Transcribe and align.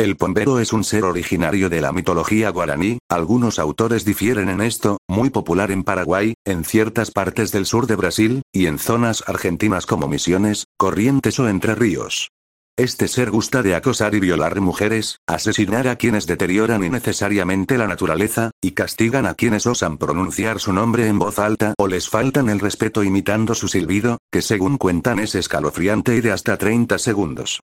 El 0.00 0.16
pombero 0.16 0.60
es 0.60 0.72
un 0.72 0.82
ser 0.82 1.04
originario 1.04 1.68
de 1.68 1.82
la 1.82 1.92
mitología 1.92 2.48
guaraní, 2.48 3.00
algunos 3.10 3.58
autores 3.58 4.06
difieren 4.06 4.48
en 4.48 4.62
esto, 4.62 4.96
muy 5.06 5.28
popular 5.28 5.70
en 5.70 5.84
Paraguay, 5.84 6.32
en 6.46 6.64
ciertas 6.64 7.10
partes 7.10 7.52
del 7.52 7.66
sur 7.66 7.86
de 7.86 7.96
Brasil, 7.96 8.40
y 8.50 8.64
en 8.64 8.78
zonas 8.78 9.22
argentinas 9.26 9.84
como 9.84 10.08
Misiones, 10.08 10.64
Corrientes 10.78 11.38
o 11.38 11.50
Entre 11.50 11.74
Ríos. 11.74 12.30
Este 12.78 13.08
ser 13.08 13.30
gusta 13.30 13.62
de 13.62 13.74
acosar 13.74 14.14
y 14.14 14.20
violar 14.20 14.58
mujeres, 14.62 15.18
asesinar 15.28 15.86
a 15.86 15.96
quienes 15.96 16.26
deterioran 16.26 16.82
innecesariamente 16.82 17.76
la 17.76 17.86
naturaleza, 17.86 18.52
y 18.62 18.70
castigan 18.70 19.26
a 19.26 19.34
quienes 19.34 19.66
osan 19.66 19.98
pronunciar 19.98 20.60
su 20.60 20.72
nombre 20.72 21.08
en 21.08 21.18
voz 21.18 21.38
alta 21.38 21.74
o 21.76 21.88
les 21.88 22.08
faltan 22.08 22.48
el 22.48 22.60
respeto 22.60 23.04
imitando 23.04 23.54
su 23.54 23.68
silbido, 23.68 24.16
que 24.32 24.40
según 24.40 24.78
cuentan 24.78 25.18
es 25.18 25.34
escalofriante 25.34 26.16
y 26.16 26.22
de 26.22 26.32
hasta 26.32 26.56
30 26.56 26.98
segundos. 26.98 27.60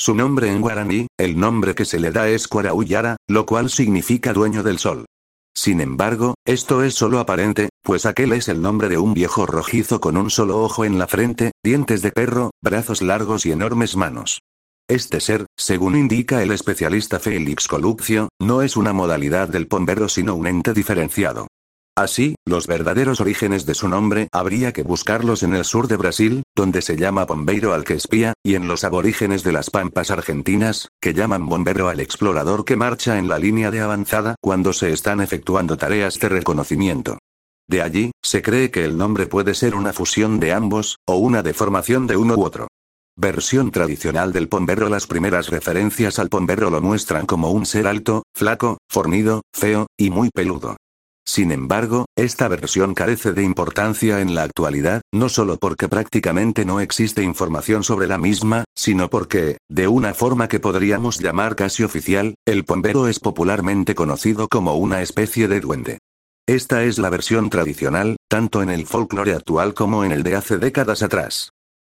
Su 0.00 0.14
nombre 0.14 0.48
en 0.48 0.60
guaraní, 0.60 1.08
el 1.18 1.40
nombre 1.40 1.74
que 1.74 1.84
se 1.84 1.98
le 1.98 2.12
da 2.12 2.28
es 2.28 2.46
Cuarauyara, 2.46 3.16
lo 3.26 3.46
cual 3.46 3.68
significa 3.68 4.32
dueño 4.32 4.62
del 4.62 4.78
sol. 4.78 5.06
Sin 5.56 5.80
embargo, 5.80 6.34
esto 6.46 6.84
es 6.84 6.94
solo 6.94 7.18
aparente, 7.18 7.70
pues 7.82 8.06
aquel 8.06 8.32
es 8.32 8.46
el 8.46 8.62
nombre 8.62 8.88
de 8.88 8.96
un 8.96 9.12
viejo 9.12 9.44
rojizo 9.44 10.00
con 10.00 10.16
un 10.16 10.30
solo 10.30 10.62
ojo 10.62 10.84
en 10.84 11.00
la 11.00 11.08
frente, 11.08 11.50
dientes 11.64 12.00
de 12.00 12.12
perro, 12.12 12.52
brazos 12.62 13.02
largos 13.02 13.44
y 13.44 13.50
enormes 13.50 13.96
manos. 13.96 14.38
Este 14.88 15.18
ser, 15.18 15.46
según 15.58 15.96
indica 15.96 16.44
el 16.44 16.52
especialista 16.52 17.18
Félix 17.18 17.66
Coluccio, 17.66 18.28
no 18.40 18.62
es 18.62 18.76
una 18.76 18.92
modalidad 18.92 19.48
del 19.48 19.66
pombero 19.66 20.08
sino 20.08 20.36
un 20.36 20.46
ente 20.46 20.74
diferenciado. 20.74 21.47
Así, 21.98 22.36
los 22.46 22.68
verdaderos 22.68 23.20
orígenes 23.20 23.66
de 23.66 23.74
su 23.74 23.88
nombre 23.88 24.28
habría 24.30 24.72
que 24.72 24.84
buscarlos 24.84 25.42
en 25.42 25.52
el 25.52 25.64
sur 25.64 25.88
de 25.88 25.96
Brasil, 25.96 26.44
donde 26.54 26.80
se 26.80 26.96
llama 26.96 27.24
bombeiro 27.24 27.74
al 27.74 27.82
que 27.82 27.94
espía, 27.94 28.34
y 28.44 28.54
en 28.54 28.68
los 28.68 28.84
aborígenes 28.84 29.42
de 29.42 29.50
las 29.50 29.68
pampas 29.68 30.12
argentinas, 30.12 30.90
que 31.00 31.12
llaman 31.12 31.46
bombero 31.46 31.88
al 31.88 31.98
explorador 31.98 32.64
que 32.64 32.76
marcha 32.76 33.18
en 33.18 33.26
la 33.26 33.40
línea 33.40 33.72
de 33.72 33.80
avanzada 33.80 34.36
cuando 34.40 34.72
se 34.72 34.92
están 34.92 35.20
efectuando 35.20 35.76
tareas 35.76 36.20
de 36.20 36.28
reconocimiento. 36.28 37.18
De 37.66 37.82
allí, 37.82 38.12
se 38.22 38.42
cree 38.42 38.70
que 38.70 38.84
el 38.84 38.96
nombre 38.96 39.26
puede 39.26 39.54
ser 39.54 39.74
una 39.74 39.92
fusión 39.92 40.38
de 40.38 40.52
ambos, 40.52 40.98
o 41.04 41.16
una 41.16 41.42
deformación 41.42 42.06
de 42.06 42.16
uno 42.16 42.36
u 42.36 42.44
otro. 42.44 42.68
Versión 43.16 43.72
tradicional 43.72 44.32
del 44.32 44.48
pombero 44.48 44.88
Las 44.88 45.08
primeras 45.08 45.48
referencias 45.48 46.20
al 46.20 46.28
pombero 46.28 46.70
lo 46.70 46.80
muestran 46.80 47.26
como 47.26 47.50
un 47.50 47.66
ser 47.66 47.88
alto, 47.88 48.22
flaco, 48.36 48.78
fornido, 48.88 49.42
feo, 49.52 49.88
y 49.98 50.10
muy 50.10 50.30
peludo. 50.32 50.76
Sin 51.28 51.52
embargo, 51.52 52.06
esta 52.16 52.48
versión 52.48 52.94
carece 52.94 53.34
de 53.34 53.42
importancia 53.42 54.22
en 54.22 54.34
la 54.34 54.44
actualidad, 54.44 55.02
no 55.12 55.28
solo 55.28 55.58
porque 55.58 55.86
prácticamente 55.86 56.64
no 56.64 56.80
existe 56.80 57.22
información 57.22 57.84
sobre 57.84 58.06
la 58.06 58.16
misma, 58.16 58.64
sino 58.74 59.10
porque, 59.10 59.58
de 59.68 59.88
una 59.88 60.14
forma 60.14 60.48
que 60.48 60.58
podríamos 60.58 61.20
llamar 61.20 61.54
casi 61.54 61.84
oficial, 61.84 62.34
el 62.46 62.64
pombero 62.64 63.08
es 63.08 63.20
popularmente 63.20 63.94
conocido 63.94 64.48
como 64.48 64.76
una 64.76 65.02
especie 65.02 65.48
de 65.48 65.60
duende. 65.60 65.98
Esta 66.46 66.84
es 66.84 66.98
la 66.98 67.10
versión 67.10 67.50
tradicional, 67.50 68.16
tanto 68.30 68.62
en 68.62 68.70
el 68.70 68.86
folclore 68.86 69.34
actual 69.34 69.74
como 69.74 70.04
en 70.04 70.12
el 70.12 70.22
de 70.22 70.34
hace 70.34 70.56
décadas 70.56 71.02
atrás. 71.02 71.50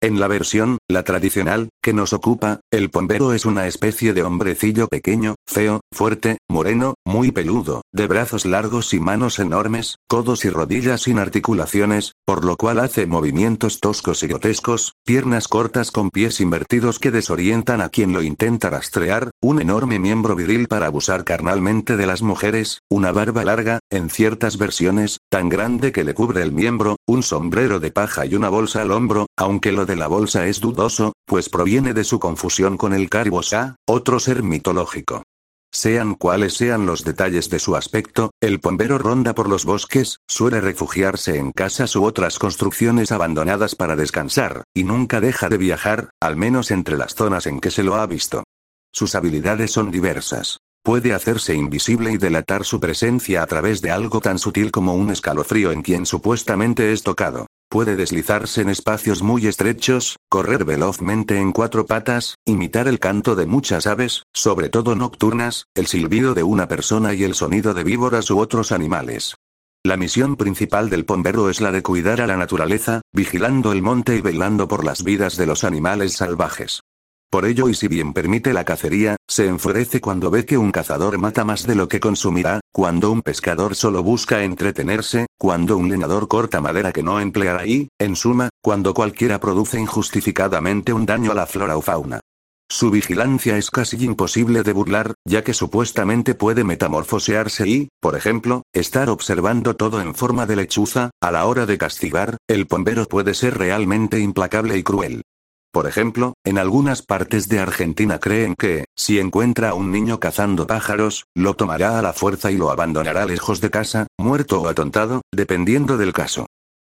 En 0.04 0.20
la 0.20 0.28
versión, 0.28 0.80
la 0.90 1.04
tradicional, 1.04 1.70
que 1.82 1.94
nos 1.94 2.14
ocupa, 2.14 2.62
el 2.72 2.90
pombero 2.92 3.34
es 3.34 3.46
una 3.46 3.66
especie 3.66 4.14
de 4.14 4.24
hombrecillo 4.24 4.88
pequeño, 4.88 5.36
feo, 5.48 5.82
fuerte, 5.92 6.38
moreno, 6.48 6.94
muy 7.06 7.32
peludo, 7.32 7.82
de 7.92 8.08
brazos 8.08 8.46
largos 8.46 8.94
y 8.94 9.00
manos 9.00 9.40
enormes, 9.40 9.98
codos 10.08 10.46
y 10.46 10.50
rodillas 10.50 11.02
sin 11.02 11.18
articulaciones, 11.18 12.14
por 12.26 12.46
lo 12.46 12.56
cual 12.56 12.80
hace 12.80 13.08
movimientos 13.08 13.80
toscos 13.80 14.22
y 14.22 14.28
grotescos, 14.28 14.94
piernas 15.04 15.48
cortas 15.48 15.92
con 15.92 16.12
pies 16.12 16.40
invertidos 16.40 17.00
que 17.00 17.10
desorientan 17.10 17.82
a 17.82 17.90
quien 17.90 18.14
lo 18.14 18.22
intenta 18.22 18.70
rastrear, 18.70 19.32
un 19.42 19.60
enorme 19.60 19.98
miembro 19.98 20.36
viril 20.36 20.68
para 20.68 20.86
abusar 20.86 21.24
carnalmente 21.24 21.98
de 21.98 22.06
las 22.06 22.22
mujeres, 22.22 22.82
una 22.90 23.12
barba 23.12 23.44
larga, 23.44 23.80
en 23.90 24.10
ciertas 24.10 24.58
versiones, 24.58 25.18
tan 25.30 25.50
grande 25.50 25.92
que 25.92 26.04
le 26.04 26.14
cubre 26.14 26.44
el 26.44 26.52
miembro, 26.52 26.98
un 27.08 27.24
sombrero 27.24 27.80
de 27.80 27.92
paja 27.92 28.26
y 28.28 28.36
una 28.36 28.50
bolsa 28.50 28.84
al 28.84 28.92
hombro, 28.92 29.26
aunque 29.36 29.72
lo 29.72 29.88
de 29.88 29.96
la 29.96 30.08
bolsa 30.08 30.46
es 30.46 30.60
dudoso, 30.60 31.14
pues 31.26 31.50
proviene 31.50 31.71
de 31.80 32.04
su 32.04 32.20
confusión 32.20 32.76
con 32.76 32.94
el 32.94 33.10
Caribosá, 33.10 33.78
otro 33.88 34.20
ser 34.20 34.44
mitológico. 34.44 35.24
Sean 35.72 36.16
cuales 36.16 36.56
sean 36.56 36.86
los 36.86 37.06
detalles 37.06 37.50
de 37.50 37.60
su 37.60 37.78
aspecto, 37.78 38.32
el 38.42 38.60
pombero 38.60 38.98
ronda 38.98 39.34
por 39.34 39.48
los 39.48 39.64
bosques, 39.64 40.18
suele 40.28 40.60
refugiarse 40.60 41.38
en 41.38 41.54
casas 41.54 41.96
u 41.96 42.04
otras 42.04 42.40
construcciones 42.40 43.14
abandonadas 43.14 43.76
para 43.76 43.96
descansar, 43.96 44.66
y 44.74 44.84
nunca 44.84 45.22
deja 45.22 45.48
de 45.48 45.58
viajar, 45.58 46.10
al 46.20 46.36
menos 46.36 46.72
entre 46.72 46.98
las 46.98 47.16
zonas 47.16 47.48
en 47.48 47.62
que 47.62 47.72
se 47.72 47.84
lo 47.84 47.96
ha 47.96 48.06
visto. 48.06 48.44
Sus 48.92 49.16
habilidades 49.16 49.72
son 49.72 49.92
diversas. 49.92 50.58
Puede 50.84 51.14
hacerse 51.14 51.56
invisible 51.56 52.12
y 52.12 52.18
delatar 52.18 52.66
su 52.66 52.82
presencia 52.82 53.44
a 53.44 53.48
través 53.48 53.82
de 53.82 53.92
algo 53.92 54.20
tan 54.20 54.40
sutil 54.40 54.72
como 54.72 54.94
un 54.96 55.10
escalofrío 55.10 55.72
en 55.72 55.84
quien 55.84 56.06
supuestamente 56.06 56.92
es 56.92 57.04
tocado. 57.04 57.48
Puede 57.72 57.96
deslizarse 57.96 58.60
en 58.60 58.68
espacios 58.68 59.24
muy 59.24 59.48
estrechos, 59.48 60.18
correr 60.28 60.66
velozmente 60.66 61.38
en 61.38 61.54
cuatro 61.54 61.86
patas, 61.86 62.36
imitar 62.44 62.90
el 62.90 63.00
canto 63.00 63.34
de 63.38 63.46
muchas 63.46 63.88
aves, 63.88 64.24
sobre 64.34 64.68
todo 64.68 64.94
nocturnas, 64.94 65.68
el 65.74 65.88
silbido 65.88 66.34
de 66.34 66.44
una 66.44 66.68
persona 66.68 67.14
y 67.14 67.24
el 67.24 67.34
sonido 67.34 67.74
de 67.74 67.86
víboras 67.86 68.30
u 68.30 68.40
otros 68.40 68.74
animales. 68.74 69.36
La 69.86 69.96
misión 69.96 70.36
principal 70.36 70.90
del 70.90 71.06
pombero 71.06 71.50
es 71.50 71.62
la 71.62 71.72
de 71.72 71.82
cuidar 71.82 72.20
a 72.20 72.28
la 72.28 72.36
naturaleza, 72.36 73.00
vigilando 73.14 73.72
el 73.72 73.82
monte 73.82 74.18
y 74.18 74.22
velando 74.22 74.68
por 74.68 74.84
las 74.84 75.06
vidas 75.06 75.38
de 75.38 75.46
los 75.46 75.64
animales 75.64 76.12
salvajes. 76.12 76.82
Por 77.32 77.46
ello 77.46 77.70
y 77.70 77.74
si 77.74 77.88
bien 77.88 78.12
permite 78.12 78.52
la 78.52 78.66
cacería, 78.66 79.16
se 79.26 79.48
enfurece 79.48 80.02
cuando 80.02 80.30
ve 80.30 80.46
que 80.46 80.58
un 80.58 80.74
cazador 80.74 81.18
mata 81.18 81.46
más 81.46 81.66
de 81.66 81.76
lo 81.76 81.88
que 81.88 82.02
consumirá, 82.02 82.60
cuando 82.74 83.10
un 83.10 83.22
pescador 83.22 83.74
solo 83.76 84.04
busca 84.04 84.44
entretenerse, 84.44 85.28
cuando 85.40 85.78
un 85.78 85.90
leñador 85.90 86.28
corta 86.28 86.60
madera 86.60 86.92
que 86.92 87.04
no 87.04 87.22
empleará 87.22 87.66
y, 87.66 87.88
en 88.00 88.18
suma, 88.18 88.50
cuando 88.62 88.94
cualquiera 88.94 89.40
produce 89.40 89.80
injustificadamente 89.80 90.92
un 90.92 91.06
daño 91.06 91.32
a 91.32 91.36
la 91.36 91.46
flora 91.46 91.78
o 91.78 91.82
fauna. 91.82 92.20
Su 92.70 92.92
vigilancia 92.92 93.58
es 93.58 93.72
casi 93.72 93.96
imposible 94.04 94.64
de 94.64 94.74
burlar, 94.74 95.14
ya 95.26 95.42
que 95.42 95.54
supuestamente 95.54 96.36
puede 96.36 96.66
metamorfosearse 96.66 97.66
y, 97.66 97.88
por 98.02 98.18
ejemplo, 98.18 98.64
estar 98.74 99.10
observando 99.10 99.78
todo 99.78 100.02
en 100.02 100.16
forma 100.16 100.46
de 100.46 100.58
lechuza, 100.58 101.12
a 101.22 101.32
la 101.32 101.46
hora 101.46 101.66
de 101.66 101.78
castigar, 101.78 102.36
el 102.50 102.68
pombero 102.68 103.06
puede 103.06 103.34
ser 103.36 103.58
realmente 103.58 104.20
implacable 104.20 104.78
y 104.78 104.84
cruel. 104.84 105.22
Por 105.72 105.88
ejemplo, 105.88 106.34
en 106.44 106.58
algunas 106.58 107.02
partes 107.02 107.48
de 107.48 107.60
Argentina 107.60 108.20
creen 108.20 108.56
que, 108.60 108.86
si 108.94 109.20
encuentra 109.20 109.70
a 109.70 109.74
un 109.74 109.90
niño 109.90 110.20
cazando 110.20 110.68
pájaros, 110.68 111.28
lo 111.34 111.54
tomará 111.54 111.98
a 111.98 112.02
la 112.02 112.12
fuerza 112.12 112.52
y 112.52 112.58
lo 112.58 112.72
abandonará 112.72 113.26
lejos 113.26 113.62
de 113.62 113.70
casa, 113.70 114.08
muerto 114.20 114.62
o 114.62 114.68
atontado, 114.68 115.22
dependiendo 115.32 115.96
del 115.98 116.12
caso. 116.12 116.48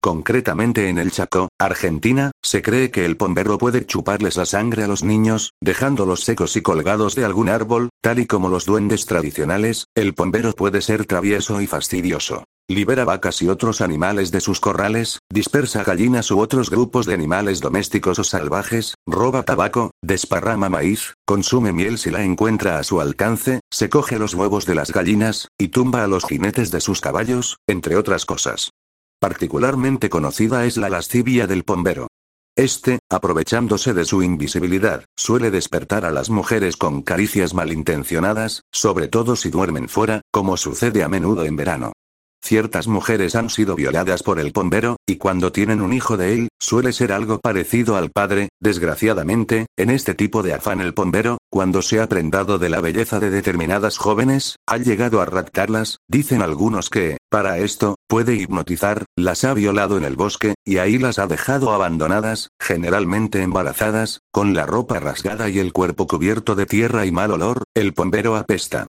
Concretamente 0.06 0.88
en 0.88 0.98
el 0.98 1.10
Chaco, 1.10 1.48
Argentina, 1.58 2.30
se 2.40 2.62
cree 2.62 2.92
que 2.92 3.04
el 3.04 3.16
pombero 3.16 3.58
puede 3.58 3.84
chuparles 3.86 4.36
la 4.36 4.46
sangre 4.46 4.84
a 4.84 4.86
los 4.86 5.02
niños, 5.02 5.54
dejándolos 5.60 6.22
secos 6.22 6.56
y 6.56 6.62
colgados 6.62 7.16
de 7.16 7.24
algún 7.24 7.48
árbol, 7.48 7.88
tal 8.02 8.20
y 8.20 8.26
como 8.26 8.48
los 8.48 8.66
duendes 8.66 9.04
tradicionales, 9.06 9.86
el 9.96 10.14
pombero 10.14 10.52
puede 10.52 10.80
ser 10.80 11.06
travieso 11.06 11.60
y 11.60 11.66
fastidioso. 11.66 12.44
Libera 12.68 13.04
vacas 13.04 13.42
y 13.42 13.48
otros 13.48 13.80
animales 13.80 14.30
de 14.30 14.40
sus 14.40 14.60
corrales, 14.60 15.18
dispersa 15.28 15.82
gallinas 15.82 16.30
u 16.30 16.38
otros 16.38 16.70
grupos 16.70 17.06
de 17.06 17.14
animales 17.14 17.58
domésticos 17.58 18.20
o 18.20 18.22
salvajes, 18.22 18.94
roba 19.08 19.42
tabaco, 19.42 19.90
desparrama 20.04 20.68
maíz, 20.68 21.14
consume 21.26 21.72
miel 21.72 21.98
si 21.98 22.12
la 22.12 22.22
encuentra 22.22 22.78
a 22.78 22.84
su 22.84 23.00
alcance, 23.00 23.58
se 23.72 23.88
coge 23.88 24.20
los 24.20 24.34
huevos 24.34 24.66
de 24.66 24.76
las 24.76 24.92
gallinas, 24.92 25.48
y 25.58 25.66
tumba 25.66 26.04
a 26.04 26.06
los 26.06 26.26
jinetes 26.26 26.70
de 26.70 26.80
sus 26.80 27.00
caballos, 27.00 27.56
entre 27.66 27.96
otras 27.96 28.24
cosas. 28.24 28.70
Particularmente 29.20 30.10
conocida 30.10 30.66
es 30.66 30.76
la 30.76 30.90
lascivia 30.90 31.46
del 31.46 31.64
pombero. 31.64 32.08
Este, 32.54 33.00
aprovechándose 33.10 33.94
de 33.94 34.04
su 34.04 34.22
invisibilidad, 34.22 35.04
suele 35.16 35.50
despertar 35.50 36.04
a 36.04 36.10
las 36.10 36.30
mujeres 36.30 36.76
con 36.76 37.02
caricias 37.02 37.54
malintencionadas, 37.54 38.62
sobre 38.72 39.08
todo 39.08 39.36
si 39.36 39.50
duermen 39.50 39.88
fuera, 39.88 40.22
como 40.30 40.56
sucede 40.56 41.02
a 41.02 41.08
menudo 41.08 41.44
en 41.44 41.56
verano. 41.56 41.92
Ciertas 42.46 42.86
mujeres 42.86 43.34
han 43.34 43.50
sido 43.50 43.74
violadas 43.74 44.22
por 44.22 44.38
el 44.38 44.52
pombero, 44.52 44.98
y 45.04 45.16
cuando 45.16 45.50
tienen 45.50 45.80
un 45.80 45.92
hijo 45.92 46.16
de 46.16 46.32
él, 46.32 46.48
suele 46.60 46.92
ser 46.92 47.10
algo 47.10 47.40
parecido 47.40 47.96
al 47.96 48.12
padre, 48.12 48.50
desgraciadamente, 48.60 49.66
en 49.76 49.90
este 49.90 50.14
tipo 50.14 50.44
de 50.44 50.54
afán 50.54 50.80
el 50.80 50.94
pombero, 50.94 51.38
cuando 51.50 51.82
se 51.82 52.00
ha 52.00 52.08
prendado 52.08 52.58
de 52.58 52.68
la 52.68 52.80
belleza 52.80 53.18
de 53.18 53.30
determinadas 53.30 53.98
jóvenes, 53.98 54.60
ha 54.64 54.76
llegado 54.76 55.20
a 55.20 55.24
raptarlas, 55.24 55.98
dicen 56.06 56.40
algunos 56.40 56.88
que, 56.88 57.16
para 57.30 57.58
esto, 57.58 57.96
puede 58.06 58.36
hipnotizar, 58.36 59.06
las 59.16 59.42
ha 59.42 59.52
violado 59.52 59.98
en 59.98 60.04
el 60.04 60.14
bosque, 60.14 60.54
y 60.64 60.76
ahí 60.76 60.98
las 60.98 61.18
ha 61.18 61.26
dejado 61.26 61.72
abandonadas, 61.72 62.50
generalmente 62.60 63.42
embarazadas, 63.42 64.20
con 64.30 64.54
la 64.54 64.66
ropa 64.66 65.00
rasgada 65.00 65.48
y 65.48 65.58
el 65.58 65.72
cuerpo 65.72 66.06
cubierto 66.06 66.54
de 66.54 66.66
tierra 66.66 67.06
y 67.06 67.10
mal 67.10 67.32
olor, 67.32 67.64
el 67.74 67.92
pombero 67.92 68.36
apesta. 68.36 68.85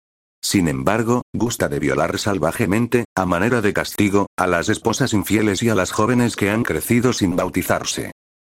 Sin 0.42 0.68
embargo, 0.68 1.22
gusta 1.32 1.68
de 1.68 1.78
violar 1.78 2.18
salvajemente, 2.18 3.04
a 3.14 3.24
manera 3.26 3.60
de 3.60 3.72
castigo, 3.72 4.26
a 4.36 4.46
las 4.46 4.68
esposas 4.68 5.12
infieles 5.14 5.62
y 5.62 5.68
a 5.68 5.74
las 5.74 5.92
jóvenes 5.92 6.34
que 6.34 6.50
han 6.50 6.64
crecido 6.64 7.12
sin 7.12 7.36
bautizarse. 7.36 8.10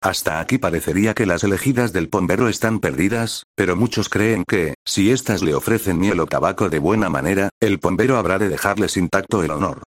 Hasta 0.01 0.39
aquí 0.39 0.57
parecería 0.57 1.13
que 1.13 1.25
las 1.25 1.43
elegidas 1.43 1.93
del 1.93 2.09
pombero 2.09 2.49
están 2.49 2.79
perdidas, 2.79 3.43
pero 3.55 3.75
muchos 3.75 4.09
creen 4.09 4.43
que, 4.45 4.75
si 4.85 5.11
éstas 5.11 5.41
le 5.41 5.55
ofrecen 5.55 5.99
miel 5.99 6.19
o 6.19 6.25
tabaco 6.25 6.69
de 6.69 6.79
buena 6.79 7.09
manera, 7.09 7.49
el 7.61 7.79
pombero 7.79 8.17
habrá 8.17 8.37
de 8.37 8.49
dejarles 8.49 8.97
intacto 8.97 9.43
el 9.43 9.51
honor. 9.51 9.83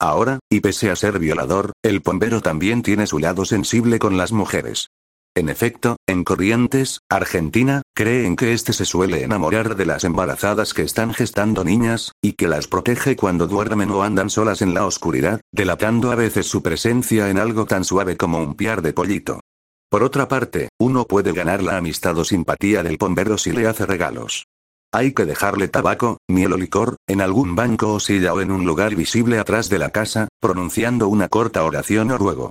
Ahora, 0.00 0.38
y 0.50 0.60
pese 0.60 0.90
a 0.90 0.96
ser 0.96 1.18
violador, 1.18 1.72
el 1.84 2.00
pombero 2.00 2.40
también 2.40 2.82
tiene 2.82 3.06
su 3.06 3.18
lado 3.18 3.44
sensible 3.44 3.98
con 3.98 4.16
las 4.16 4.32
mujeres. 4.32 4.88
En 5.36 5.48
efecto, 5.48 5.96
en 6.08 6.24
Corrientes, 6.24 7.02
Argentina, 7.08 7.82
creen 7.94 8.34
que 8.34 8.52
este 8.52 8.72
se 8.72 8.84
suele 8.84 9.22
enamorar 9.22 9.76
de 9.76 9.86
las 9.86 10.02
embarazadas 10.02 10.74
que 10.74 10.82
están 10.82 11.14
gestando 11.14 11.62
niñas, 11.62 12.12
y 12.20 12.32
que 12.32 12.48
las 12.48 12.66
protege 12.66 13.14
cuando 13.14 13.46
duermen 13.46 13.90
o 13.90 14.02
andan 14.02 14.28
solas 14.28 14.60
en 14.60 14.74
la 14.74 14.84
oscuridad, 14.86 15.40
delatando 15.52 16.10
a 16.10 16.16
veces 16.16 16.46
su 16.46 16.62
presencia 16.62 17.30
en 17.30 17.38
algo 17.38 17.64
tan 17.64 17.84
suave 17.84 18.16
como 18.16 18.38
un 18.38 18.54
piar 18.54 18.82
de 18.82 18.92
pollito. 18.92 19.40
Por 19.88 20.02
otra 20.02 20.26
parte, 20.26 20.68
uno 20.80 21.04
puede 21.04 21.32
ganar 21.32 21.62
la 21.62 21.76
amistad 21.76 22.18
o 22.18 22.24
simpatía 22.24 22.82
del 22.82 22.98
pombero 22.98 23.38
si 23.38 23.52
le 23.52 23.68
hace 23.68 23.86
regalos. 23.86 24.46
Hay 24.92 25.12
que 25.14 25.24
dejarle 25.24 25.68
tabaco, 25.68 26.18
miel 26.28 26.54
o 26.54 26.56
licor, 26.56 26.96
en 27.06 27.20
algún 27.20 27.54
banco 27.54 27.94
o 27.94 28.00
silla 28.00 28.34
o 28.34 28.40
en 28.40 28.50
un 28.50 28.64
lugar 28.64 28.96
visible 28.96 29.38
atrás 29.38 29.68
de 29.68 29.78
la 29.78 29.90
casa, 29.90 30.26
pronunciando 30.40 31.06
una 31.06 31.28
corta 31.28 31.62
oración 31.62 32.10
o 32.10 32.18
ruego. 32.18 32.50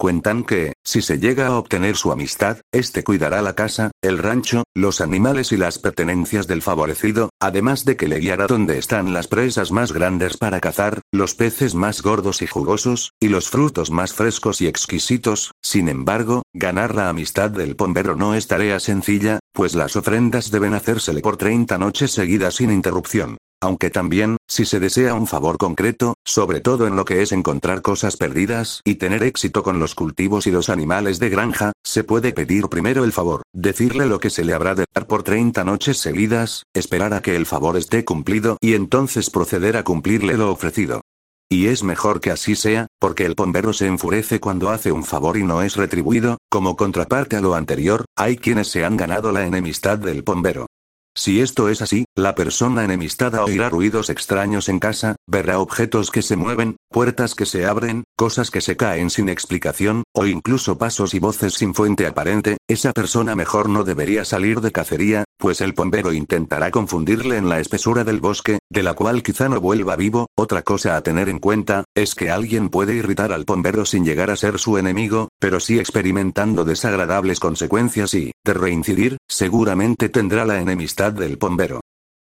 Cuentan 0.00 0.44
que, 0.44 0.74
si 0.84 1.02
se 1.02 1.18
llega 1.18 1.48
a 1.48 1.58
obtener 1.58 1.96
su 1.96 2.12
amistad, 2.12 2.58
este 2.72 3.02
cuidará 3.02 3.42
la 3.42 3.56
casa, 3.56 3.90
el 4.00 4.18
rancho, 4.18 4.62
los 4.72 5.00
animales 5.00 5.50
y 5.50 5.56
las 5.56 5.80
pertenencias 5.80 6.46
del 6.46 6.62
favorecido, 6.62 7.30
además 7.40 7.84
de 7.84 7.96
que 7.96 8.06
le 8.06 8.20
guiará 8.20 8.46
donde 8.46 8.78
están 8.78 9.12
las 9.12 9.26
presas 9.26 9.72
más 9.72 9.92
grandes 9.92 10.36
para 10.36 10.60
cazar, 10.60 11.00
los 11.12 11.34
peces 11.34 11.74
más 11.74 12.00
gordos 12.00 12.42
y 12.42 12.46
jugosos, 12.46 13.10
y 13.18 13.26
los 13.26 13.48
frutos 13.48 13.90
más 13.90 14.14
frescos 14.14 14.60
y 14.60 14.68
exquisitos. 14.68 15.50
Sin 15.64 15.88
embargo, 15.88 16.42
ganar 16.54 16.94
la 16.94 17.08
amistad 17.08 17.50
del 17.50 17.74
pombero 17.74 18.14
no 18.14 18.36
es 18.36 18.46
tarea 18.46 18.78
sencilla, 18.78 19.40
pues 19.52 19.74
las 19.74 19.96
ofrendas 19.96 20.52
deben 20.52 20.74
hacérsele 20.74 21.22
por 21.22 21.36
30 21.36 21.76
noches 21.76 22.12
seguidas 22.12 22.54
sin 22.54 22.70
interrupción. 22.70 23.36
Aunque 23.60 23.90
también, 23.90 24.36
si 24.46 24.64
se 24.64 24.78
desea 24.78 25.14
un 25.14 25.26
favor 25.26 25.58
concreto, 25.58 26.14
sobre 26.24 26.60
todo 26.60 26.86
en 26.86 26.94
lo 26.94 27.04
que 27.04 27.22
es 27.22 27.32
encontrar 27.32 27.82
cosas 27.82 28.16
perdidas 28.16 28.82
y 28.84 28.96
tener 28.96 29.24
éxito 29.24 29.64
con 29.64 29.80
los 29.80 29.96
cultivos 29.96 30.46
y 30.46 30.52
los 30.52 30.68
animales 30.68 31.18
de 31.18 31.28
granja, 31.28 31.72
se 31.84 32.04
puede 32.04 32.32
pedir 32.32 32.68
primero 32.68 33.02
el 33.02 33.12
favor, 33.12 33.42
decirle 33.52 34.06
lo 34.06 34.20
que 34.20 34.30
se 34.30 34.44
le 34.44 34.54
habrá 34.54 34.76
de 34.76 34.84
dar 34.94 35.08
por 35.08 35.24
30 35.24 35.64
noches 35.64 35.98
seguidas, 35.98 36.62
esperar 36.72 37.14
a 37.14 37.20
que 37.20 37.34
el 37.34 37.46
favor 37.46 37.76
esté 37.76 38.04
cumplido 38.04 38.58
y 38.60 38.74
entonces 38.74 39.28
proceder 39.28 39.76
a 39.76 39.82
cumplirle 39.82 40.34
lo 40.34 40.52
ofrecido. 40.52 41.00
Y 41.50 41.66
es 41.66 41.82
mejor 41.82 42.20
que 42.20 42.30
así 42.30 42.54
sea, 42.54 42.86
porque 43.00 43.24
el 43.24 43.34
pombero 43.34 43.72
se 43.72 43.86
enfurece 43.86 44.38
cuando 44.38 44.70
hace 44.70 44.92
un 44.92 45.02
favor 45.02 45.36
y 45.36 45.42
no 45.42 45.62
es 45.62 45.76
retribuido, 45.76 46.38
como 46.48 46.76
contraparte 46.76 47.36
a 47.36 47.40
lo 47.40 47.54
anterior, 47.54 48.04
hay 48.16 48.36
quienes 48.36 48.68
se 48.68 48.84
han 48.84 48.96
ganado 48.96 49.32
la 49.32 49.46
enemistad 49.46 49.98
del 49.98 50.22
pombero. 50.22 50.66
Si 51.18 51.40
esto 51.40 51.68
es 51.68 51.82
así, 51.82 52.04
la 52.14 52.36
persona 52.36 52.84
enemistada 52.84 53.42
oirá 53.42 53.68
ruidos 53.68 54.08
extraños 54.08 54.68
en 54.68 54.78
casa, 54.78 55.16
verá 55.26 55.58
objetos 55.58 56.12
que 56.12 56.22
se 56.22 56.36
mueven, 56.36 56.76
puertas 56.92 57.34
que 57.34 57.44
se 57.44 57.66
abren, 57.66 58.04
cosas 58.16 58.52
que 58.52 58.60
se 58.60 58.76
caen 58.76 59.10
sin 59.10 59.28
explicación, 59.28 60.04
o 60.14 60.26
incluso 60.26 60.78
pasos 60.78 61.14
y 61.14 61.18
voces 61.18 61.54
sin 61.54 61.74
fuente 61.74 62.06
aparente, 62.06 62.58
esa 62.68 62.92
persona 62.92 63.34
mejor 63.34 63.68
no 63.68 63.82
debería 63.82 64.24
salir 64.24 64.60
de 64.60 64.70
cacería, 64.70 65.24
pues 65.38 65.60
el 65.60 65.74
pombero 65.74 66.12
intentará 66.12 66.70
confundirle 66.70 67.36
en 67.36 67.48
la 67.48 67.58
espesura 67.58 68.04
del 68.04 68.20
bosque, 68.20 68.60
de 68.70 68.82
la 68.84 68.94
cual 68.94 69.24
quizá 69.24 69.48
no 69.48 69.60
vuelva 69.60 69.96
vivo. 69.96 70.28
Otra 70.36 70.62
cosa 70.62 70.96
a 70.96 71.02
tener 71.02 71.28
en 71.28 71.40
cuenta, 71.40 71.82
es 71.96 72.14
que 72.14 72.30
alguien 72.30 72.68
puede 72.68 72.94
irritar 72.94 73.32
al 73.32 73.44
pombero 73.44 73.84
sin 73.84 74.04
llegar 74.04 74.30
a 74.30 74.36
ser 74.36 74.60
su 74.60 74.78
enemigo, 74.78 75.30
pero 75.40 75.58
sí 75.58 75.80
experimentando 75.80 76.64
desagradables 76.64 77.40
consecuencias 77.40 78.14
y, 78.14 78.30
de 78.44 78.54
reincidir, 78.54 79.16
seguramente 79.28 80.08
tendrá 80.08 80.44
la 80.44 80.60
enemistad 80.60 81.07
del 81.12 81.38
pombero. 81.38 81.80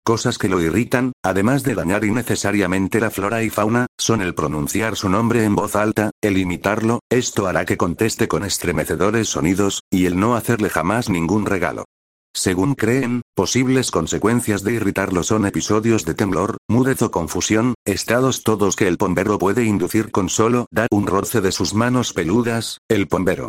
Cosas 0.04 0.40
que 0.40 0.50
lo 0.50 0.60
irritan, 0.60 1.12
además 1.24 1.62
de 1.64 1.76
dañar 1.76 2.04
innecesariamente 2.04 3.00
la 3.00 3.12
flora 3.12 3.44
y 3.44 3.50
fauna, 3.52 3.86
son 4.00 4.22
el 4.22 4.34
pronunciar 4.34 4.96
su 4.96 5.10
nombre 5.10 5.44
en 5.44 5.56
voz 5.56 5.76
alta, 5.76 6.12
el 6.22 6.38
imitarlo, 6.38 7.02
esto 7.12 7.48
hará 7.48 7.66
que 7.66 7.78
conteste 7.78 8.28
con 8.28 8.44
estremecedores 8.44 9.30
sonidos, 9.30 9.82
y 9.92 10.08
el 10.08 10.20
no 10.20 10.36
hacerle 10.36 10.70
jamás 10.70 11.10
ningún 11.10 11.46
regalo. 11.46 11.86
Según 12.34 12.76
creen, 12.76 13.22
posibles 13.36 13.92
consecuencias 13.92 14.64
de 14.64 14.74
irritarlo 14.74 15.22
son 15.22 15.46
episodios 15.46 16.06
de 16.06 16.14
temblor, 16.14 16.58
mudez 16.70 17.02
o 17.02 17.12
confusión, 17.12 17.74
estados 17.86 18.44
todos 18.44 18.78
que 18.78 18.88
el 18.88 18.98
pombero 18.98 19.38
puede 19.38 19.66
inducir 19.66 20.12
con 20.12 20.30
solo 20.30 20.66
dar 20.72 20.88
un 20.92 21.08
roce 21.08 21.42
de 21.42 21.52
sus 21.52 21.74
manos 21.74 22.14
peludas, 22.14 22.80
el 22.90 23.08
pombero 23.08 23.40